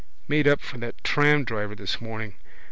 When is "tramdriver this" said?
1.03-2.01